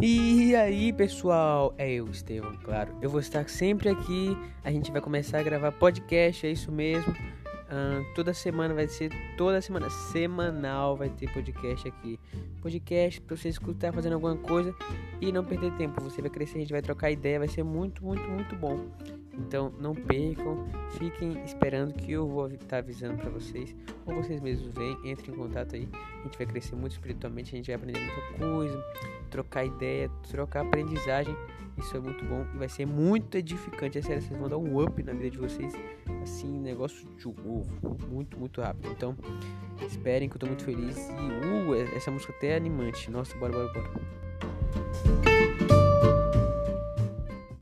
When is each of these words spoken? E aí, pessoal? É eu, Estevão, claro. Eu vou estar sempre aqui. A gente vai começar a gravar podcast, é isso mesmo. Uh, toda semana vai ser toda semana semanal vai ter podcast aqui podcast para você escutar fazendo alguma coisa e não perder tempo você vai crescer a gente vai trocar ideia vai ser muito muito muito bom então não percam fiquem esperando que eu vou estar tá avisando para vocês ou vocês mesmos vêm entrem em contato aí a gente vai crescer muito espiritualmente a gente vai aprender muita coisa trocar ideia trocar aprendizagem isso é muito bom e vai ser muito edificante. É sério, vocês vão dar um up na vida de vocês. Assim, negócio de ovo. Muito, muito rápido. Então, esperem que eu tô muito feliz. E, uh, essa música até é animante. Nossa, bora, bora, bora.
E 0.00 0.54
aí, 0.54 0.92
pessoal? 0.92 1.74
É 1.76 1.90
eu, 1.90 2.06
Estevão, 2.08 2.56
claro. 2.62 2.96
Eu 3.02 3.10
vou 3.10 3.18
estar 3.18 3.48
sempre 3.48 3.88
aqui. 3.88 4.38
A 4.62 4.70
gente 4.70 4.92
vai 4.92 5.00
começar 5.00 5.40
a 5.40 5.42
gravar 5.42 5.72
podcast, 5.72 6.46
é 6.46 6.52
isso 6.52 6.70
mesmo. 6.70 7.12
Uh, 7.12 8.14
toda 8.14 8.32
semana 8.32 8.72
vai 8.72 8.86
ser 8.86 9.10
toda 9.36 9.60
semana 9.60 9.90
semanal 9.90 10.96
vai 10.96 11.10
ter 11.10 11.30
podcast 11.30 11.86
aqui 11.86 12.18
podcast 12.62 13.20
para 13.20 13.36
você 13.36 13.50
escutar 13.50 13.92
fazendo 13.92 14.14
alguma 14.14 14.38
coisa 14.38 14.74
e 15.20 15.30
não 15.30 15.44
perder 15.44 15.72
tempo 15.72 16.02
você 16.02 16.22
vai 16.22 16.30
crescer 16.30 16.56
a 16.56 16.60
gente 16.62 16.72
vai 16.72 16.80
trocar 16.80 17.10
ideia 17.10 17.38
vai 17.38 17.46
ser 17.46 17.62
muito 17.62 18.02
muito 18.02 18.22
muito 18.22 18.56
bom 18.56 18.86
então 19.34 19.70
não 19.78 19.94
percam 19.94 20.66
fiquem 20.92 21.44
esperando 21.44 21.92
que 21.92 22.12
eu 22.12 22.26
vou 22.26 22.46
estar 22.46 22.66
tá 22.66 22.78
avisando 22.78 23.18
para 23.18 23.28
vocês 23.28 23.76
ou 24.06 24.14
vocês 24.14 24.40
mesmos 24.40 24.74
vêm 24.74 24.96
entrem 25.04 25.34
em 25.34 25.38
contato 25.38 25.76
aí 25.76 25.86
a 25.92 26.22
gente 26.22 26.38
vai 26.38 26.46
crescer 26.46 26.74
muito 26.74 26.92
espiritualmente 26.92 27.54
a 27.54 27.56
gente 27.58 27.66
vai 27.66 27.76
aprender 27.76 28.00
muita 28.00 28.38
coisa 28.38 28.82
trocar 29.28 29.64
ideia 29.64 30.10
trocar 30.28 30.62
aprendizagem 30.62 31.36
isso 31.78 31.96
é 31.96 32.00
muito 32.00 32.24
bom 32.24 32.44
e 32.54 32.58
vai 32.58 32.68
ser 32.68 32.86
muito 32.86 33.36
edificante. 33.36 33.98
É 33.98 34.02
sério, 34.02 34.20
vocês 34.20 34.38
vão 34.38 34.48
dar 34.48 34.58
um 34.58 34.82
up 34.82 35.00
na 35.02 35.12
vida 35.12 35.30
de 35.30 35.38
vocês. 35.38 35.72
Assim, 36.22 36.58
negócio 36.58 37.06
de 37.16 37.28
ovo. 37.28 37.64
Muito, 38.08 38.38
muito 38.38 38.60
rápido. 38.60 38.90
Então, 38.90 39.16
esperem 39.86 40.28
que 40.28 40.34
eu 40.34 40.40
tô 40.40 40.46
muito 40.46 40.64
feliz. 40.64 40.98
E, 40.98 41.70
uh, 41.70 41.96
essa 41.96 42.10
música 42.10 42.32
até 42.32 42.48
é 42.48 42.56
animante. 42.56 43.10
Nossa, 43.10 43.36
bora, 43.38 43.52
bora, 43.52 43.72
bora. 43.72 44.27